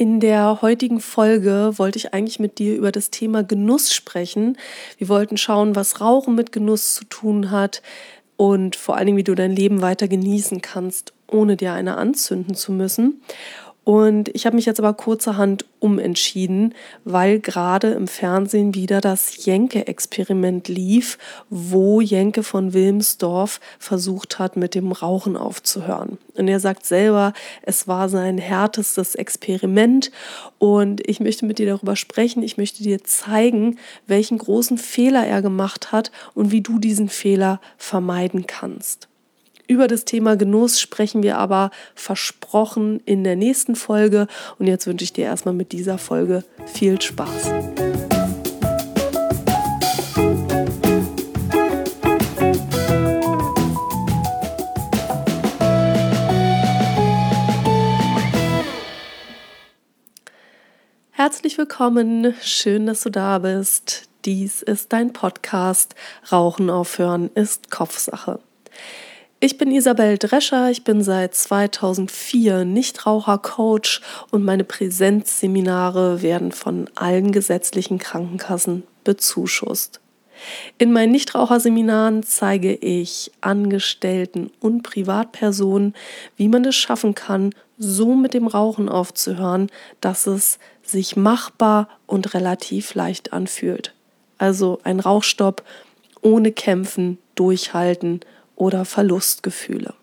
[0.00, 4.56] In der heutigen Folge wollte ich eigentlich mit dir über das Thema Genuss sprechen.
[4.96, 7.82] Wir wollten schauen, was Rauchen mit Genuss zu tun hat
[8.38, 12.54] und vor allen Dingen, wie du dein Leben weiter genießen kannst, ohne dir eine anzünden
[12.54, 13.20] zu müssen.
[13.90, 20.68] Und ich habe mich jetzt aber kurzerhand umentschieden, weil gerade im Fernsehen wieder das Jenke-Experiment
[20.68, 21.18] lief,
[21.48, 26.18] wo Jenke von Wilmsdorf versucht hat, mit dem Rauchen aufzuhören.
[26.36, 27.32] Und er sagt selber,
[27.62, 30.12] es war sein härtestes Experiment.
[30.60, 32.44] Und ich möchte mit dir darüber sprechen.
[32.44, 37.60] Ich möchte dir zeigen, welchen großen Fehler er gemacht hat und wie du diesen Fehler
[37.76, 39.09] vermeiden kannst.
[39.70, 44.26] Über das Thema Genuss sprechen wir aber versprochen in der nächsten Folge.
[44.58, 47.52] Und jetzt wünsche ich dir erstmal mit dieser Folge viel Spaß.
[61.12, 64.08] Herzlich willkommen, schön, dass du da bist.
[64.24, 65.94] Dies ist dein Podcast.
[66.32, 68.40] Rauchen aufhören ist Kopfsache.
[69.42, 77.32] Ich bin Isabel Drescher, ich bin seit 2004 Nichtraucher-Coach und meine Präsenzseminare werden von allen
[77.32, 80.00] gesetzlichen Krankenkassen bezuschusst.
[80.76, 85.94] In meinen Nichtraucherseminaren zeige ich Angestellten und Privatpersonen,
[86.36, 89.70] wie man es schaffen kann, so mit dem Rauchen aufzuhören,
[90.02, 93.94] dass es sich machbar und relativ leicht anfühlt.
[94.36, 95.62] Also ein Rauchstopp
[96.20, 98.20] ohne Kämpfen, Durchhalten
[98.60, 99.94] oder Verlustgefühle.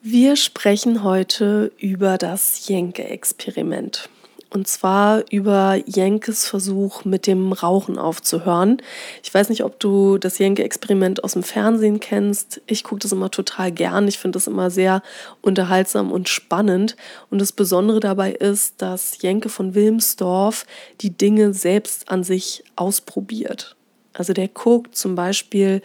[0.00, 4.08] Wir sprechen heute über das Jenke-Experiment.
[4.50, 8.78] Und zwar über Jenkes Versuch, mit dem Rauchen aufzuhören.
[9.22, 12.62] Ich weiß nicht, ob du das Jenke-Experiment aus dem Fernsehen kennst.
[12.66, 14.06] Ich gucke das immer total gern.
[14.06, 15.02] Ich finde das immer sehr
[15.42, 16.96] unterhaltsam und spannend.
[17.30, 20.64] Und das Besondere dabei ist, dass Jenke von Wilmsdorf
[21.00, 23.76] die Dinge selbst an sich ausprobiert.
[24.12, 25.82] Also der guckt zum Beispiel,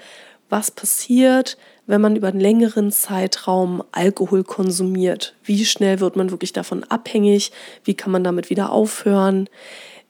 [0.50, 5.36] was passiert, wenn man über einen längeren Zeitraum Alkohol konsumiert.
[5.44, 7.52] Wie schnell wird man wirklich davon abhängig?
[7.84, 9.50] Wie kann man damit wieder aufhören?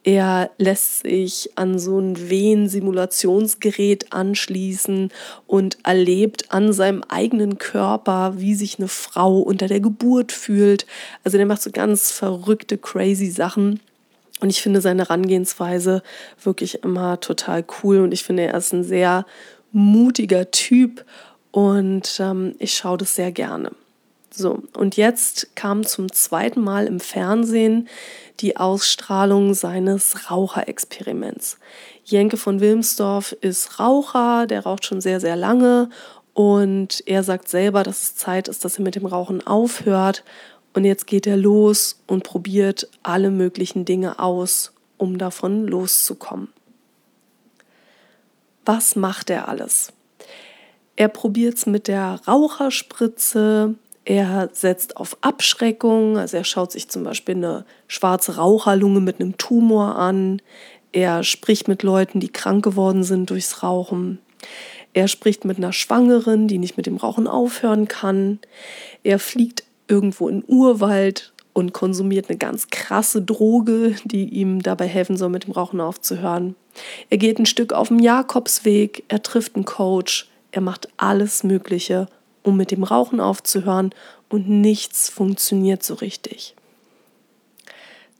[0.03, 5.11] Er lässt sich an so ein Wehen-Simulationsgerät anschließen
[5.45, 10.85] und erlebt an seinem eigenen Körper, wie sich eine Frau unter der Geburt fühlt.
[11.25, 13.81] Also der macht so ganz verrückte, crazy Sachen.
[14.39, 16.01] Und ich finde seine Herangehensweise
[16.41, 17.99] wirklich immer total cool.
[17.99, 19.25] Und ich finde, er ist ein sehr
[19.71, 21.05] mutiger Typ
[21.51, 23.71] und ähm, ich schaue das sehr gerne.
[24.31, 27.87] So, und jetzt kam zum zweiten Mal im Fernsehen
[28.39, 31.57] die Ausstrahlung seines Raucherexperiments.
[32.05, 35.89] Jenke von Wilmsdorf ist Raucher, der raucht schon sehr, sehr lange
[36.33, 40.23] und er sagt selber, dass es Zeit ist, dass er mit dem Rauchen aufhört.
[40.73, 46.49] Und jetzt geht er los und probiert alle möglichen Dinge aus, um davon loszukommen
[48.65, 49.93] was macht er alles?
[50.95, 53.75] Er probiert es mit der Raucherspritze,
[54.05, 59.37] er setzt auf Abschreckung, also er schaut sich zum Beispiel eine schwarze Raucherlunge mit einem
[59.37, 60.41] Tumor an,
[60.91, 64.19] er spricht mit Leuten, die krank geworden sind durchs Rauchen.
[64.93, 68.39] Er spricht mit einer Schwangeren, die nicht mit dem Rauchen aufhören kann.
[69.03, 75.17] Er fliegt irgendwo in Urwald und konsumiert eine ganz krasse Droge, die ihm dabei helfen
[75.17, 76.55] soll, mit dem Rauchen aufzuhören.
[77.09, 82.07] Er geht ein Stück auf dem Jakobsweg, er trifft einen Coach, er macht alles Mögliche,
[82.43, 83.91] um mit dem Rauchen aufzuhören
[84.29, 86.55] und nichts funktioniert so richtig.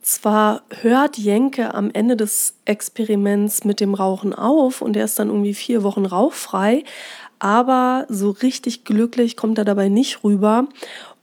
[0.01, 5.29] Zwar hört Jenke am Ende des Experiments mit dem Rauchen auf und er ist dann
[5.29, 6.83] irgendwie vier Wochen rauchfrei,
[7.39, 10.67] aber so richtig glücklich kommt er dabei nicht rüber.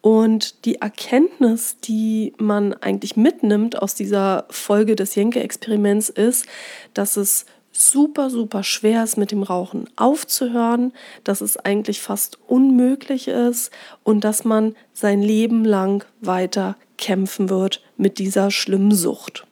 [0.06, 6.46] Und die Erkenntnis, die man eigentlich mitnimmt aus dieser Folge des Jenke-Experiments, ist,
[6.94, 10.92] dass es super, super schwer ist, mit dem Rauchen aufzuhören,
[11.24, 13.72] dass es eigentlich fast unmöglich ist
[14.04, 19.44] und dass man sein Leben lang weiter kämpfen wird mit dieser schlimmen Sucht.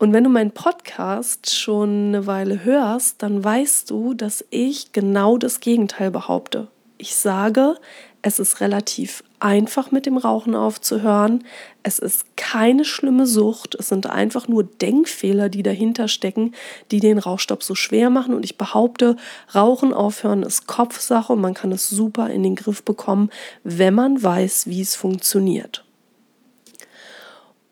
[0.00, 5.38] Und wenn du meinen Podcast schon eine Weile hörst, dann weißt du, dass ich genau
[5.38, 6.66] das Gegenteil behaupte.
[7.04, 7.76] Ich sage,
[8.22, 11.44] es ist relativ einfach mit dem Rauchen aufzuhören.
[11.82, 13.74] Es ist keine schlimme Sucht.
[13.74, 16.54] Es sind einfach nur Denkfehler, die dahinter stecken,
[16.90, 18.32] die den Rauchstopp so schwer machen.
[18.32, 19.16] Und ich behaupte,
[19.54, 23.28] Rauchen aufhören ist Kopfsache und man kann es super in den Griff bekommen,
[23.64, 25.84] wenn man weiß, wie es funktioniert.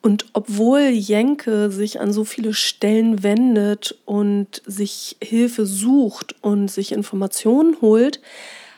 [0.02, 6.92] Und obwohl Jenke sich an so viele Stellen wendet und sich Hilfe sucht und sich
[6.92, 8.20] Informationen holt,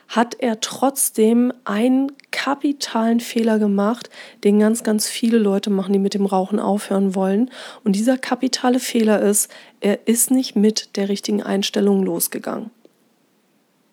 [0.08, 4.10] hat er trotzdem einen kapitalen Fehler gemacht,
[4.42, 7.50] den ganz, ganz viele Leute machen, die mit dem Rauchen aufhören wollen.
[7.84, 12.70] Und dieser kapitale Fehler ist, er ist nicht mit der richtigen Einstellung losgegangen.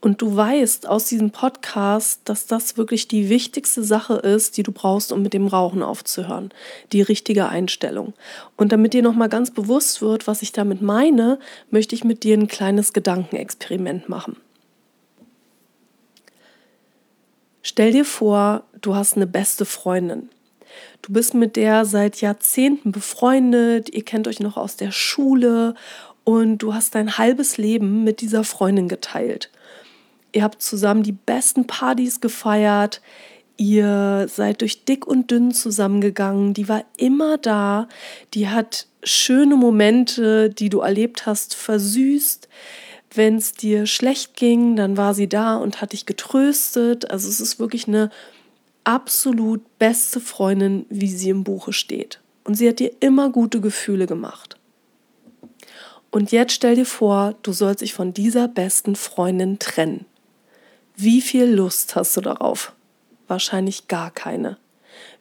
[0.04, 4.72] Und du weißt aus diesem Podcast, dass das wirklich die wichtigste Sache ist, die du
[4.72, 6.50] brauchst, um mit dem Rauchen aufzuhören.
[6.92, 8.14] Die richtige Einstellung.
[8.58, 11.38] Und damit dir nochmal ganz bewusst wird, was ich damit meine,
[11.70, 14.38] möchte ich mit dir ein kleines Gedankenexperiment machen.
[17.72, 20.28] Stell dir vor, du hast eine beste Freundin.
[21.02, 25.76] Du bist mit der seit Jahrzehnten befreundet, ihr kennt euch noch aus der Schule
[26.26, 29.50] und du hast dein halbes Leben mit dieser Freundin geteilt.
[30.34, 33.02] Ihr habt zusammen die besten Partys gefeiert,
[33.56, 37.88] ihr seid durch dick und dünn zusammengegangen, die war immer da,
[38.34, 42.50] die hat schöne Momente, die du erlebt hast, versüßt
[43.14, 47.12] wenn es dir schlecht ging, dann war sie da und hat dich getröstet.
[47.12, 48.10] Also es ist wirklich eine
[48.84, 52.22] absolut beste Freundin, wie sie im Buche steht.
[52.44, 54.58] Und sie hat dir immer gute Gefühle gemacht.
[56.10, 60.06] Und jetzt stell dir vor, du sollst dich von dieser besten Freundin trennen.
[60.96, 62.74] Wie viel Lust hast du darauf?
[63.28, 64.58] Wahrscheinlich gar keine.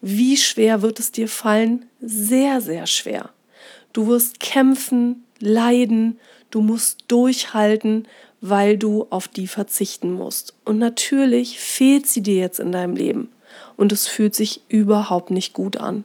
[0.01, 1.87] Wie schwer wird es dir fallen?
[2.01, 3.31] Sehr, sehr schwer.
[3.93, 6.19] Du wirst kämpfen, leiden,
[6.51, 8.09] Du musst durchhalten,
[8.41, 10.55] weil du auf die verzichten musst.
[10.65, 13.29] Und natürlich fehlt sie dir jetzt in deinem Leben.
[13.77, 16.05] Und es fühlt sich überhaupt nicht gut an.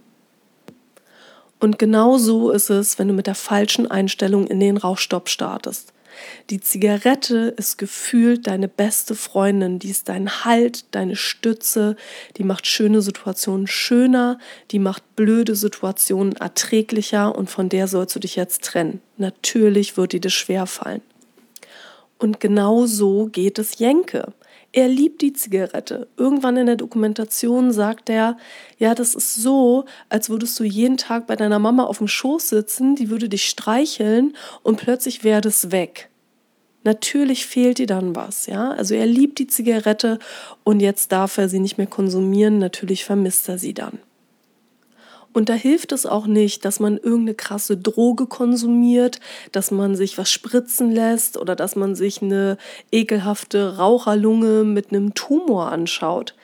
[1.59, 5.93] Und genau so ist es, wenn du mit der falschen Einstellung in den Rauchstopp startest.
[6.50, 11.95] Die Zigarette ist gefühlt deine beste Freundin, die ist dein Halt, deine Stütze,
[12.38, 14.39] die macht schöne Situationen schöner,
[14.71, 19.01] die macht blöde Situationen erträglicher und von der sollst du dich jetzt trennen.
[19.17, 21.01] Natürlich wird dir das schwer fallen.
[22.18, 24.33] Und genau so geht es Jenke.
[24.75, 26.10] Er liebt die Zigarette.
[26.18, 28.36] Irgendwann in der Dokumentation sagt er,
[28.77, 32.50] ja, das ist so, als würdest du jeden Tag bei deiner Mama auf dem Schoß
[32.50, 36.10] sitzen, die würde dich streicheln und plötzlich wäre das weg.
[36.83, 38.72] Natürlich fehlt dir dann was, ja?
[38.72, 40.19] Also er liebt die Zigarette
[40.66, 44.00] und jetzt darf er sie nicht mehr konsumieren, natürlich vermisst er sie dann.
[45.35, 49.19] Und da hilft es auch nicht, dass man irgendeine krasse Droge konsumiert,
[49.51, 52.57] dass man sich was spritzen lässt oder dass man sich eine
[52.89, 56.35] ekelhafte Raucherlunge mit einem Tumor anschaut.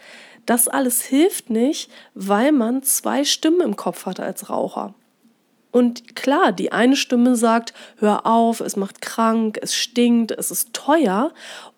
[0.45, 4.93] Das alles hilft nicht, weil man zwei Stimmen im Kopf hat als Raucher.
[5.71, 10.73] Und klar, die eine Stimme sagt, hör auf, es macht krank, es stinkt, es ist
[10.73, 11.31] teuer.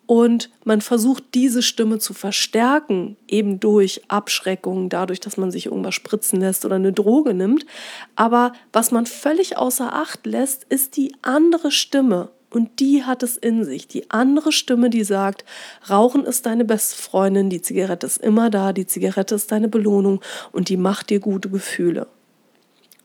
[0.06, 5.94] Und man versucht diese Stimme zu verstärken, eben durch Abschreckung, dadurch, dass man sich irgendwas
[5.94, 7.64] spritzen lässt oder eine Droge nimmt.
[8.14, 12.30] Aber was man völlig außer Acht lässt, ist die andere Stimme.
[12.50, 13.88] Und die hat es in sich.
[13.88, 15.44] Die andere Stimme, die sagt,
[15.90, 20.20] Rauchen ist deine beste Freundin, die Zigarette ist immer da, die Zigarette ist deine Belohnung
[20.52, 22.06] und die macht dir gute Gefühle.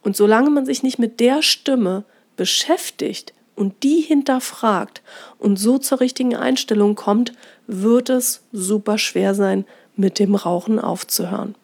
[0.04, 2.04] Und solange man sich nicht mit der Stimme
[2.36, 5.02] beschäftigt, und die hinterfragt
[5.38, 7.34] und so zur richtigen Einstellung kommt,
[7.68, 9.66] wird es super schwer sein,
[9.98, 11.56] mit dem Rauchen aufzuhören.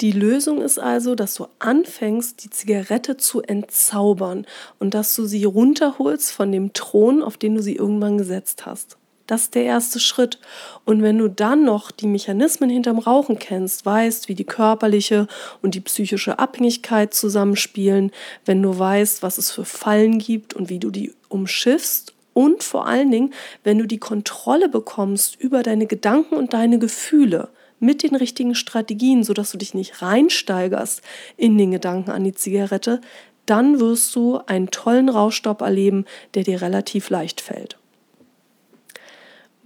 [0.00, 4.46] Die Lösung ist also, dass du anfängst, die Zigarette zu entzaubern
[4.78, 8.96] und dass du sie runterholst von dem Thron, auf den du sie irgendwann gesetzt hast.
[9.26, 10.38] Das ist der erste Schritt.
[10.84, 15.26] Und wenn du dann noch die Mechanismen hinterm Rauchen kennst, weißt, wie die körperliche
[15.62, 18.12] und die psychische Abhängigkeit zusammenspielen,
[18.44, 22.86] wenn du weißt, was es für Fallen gibt und wie du die umschiffst und vor
[22.86, 27.48] allen Dingen, wenn du die Kontrolle bekommst über deine Gedanken und deine Gefühle
[27.80, 31.00] mit den richtigen Strategien, sodass du dich nicht reinsteigerst
[31.36, 33.00] in den Gedanken an die Zigarette,
[33.46, 36.04] dann wirst du einen tollen Rauschstopp erleben,
[36.34, 37.78] der dir relativ leicht fällt.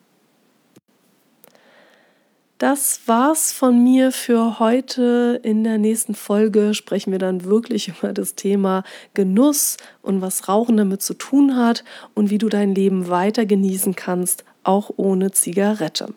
[2.58, 5.42] Das war's von mir für heute.
[5.44, 8.84] In der nächsten Folge sprechen wir dann wirklich über das Thema
[9.14, 11.84] Genuss und was Rauchen damit zu tun hat
[12.14, 16.14] und wie du dein Leben weiter genießen kannst, auch ohne Zigarette.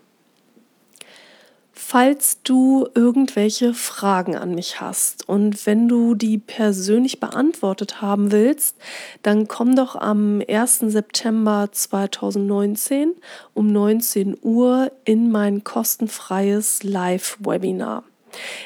[1.81, 8.77] Falls du irgendwelche Fragen an mich hast und wenn du die persönlich beantwortet haben willst,
[9.23, 10.81] dann komm doch am 1.
[10.89, 13.13] September 2019
[13.55, 18.03] um 19 Uhr in mein kostenfreies Live-Webinar.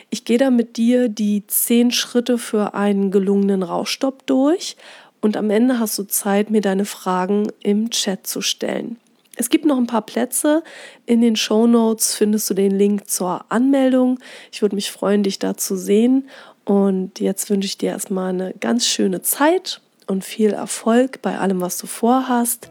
[0.08, 4.78] Ich gehe da mit dir die zehn Schritte für einen gelungenen Rauchstopp durch
[5.20, 8.96] und am Ende hast du Zeit, mir deine Fragen im Chat zu stellen.
[9.36, 10.62] Es gibt noch ein paar Plätze.
[11.06, 14.18] In den Show Notes findest du den Link zur Anmeldung.
[14.50, 16.28] Ich würde mich freuen, dich da zu sehen.
[16.64, 21.60] Und jetzt wünsche ich dir erstmal eine ganz schöne Zeit und viel Erfolg bei allem,
[21.60, 22.68] was du vorhast.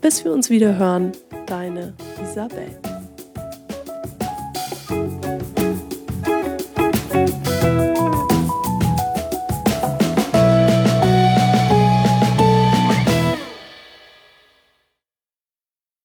[0.00, 1.12] Bis wir uns wieder hören,
[1.46, 2.93] deine Isabel.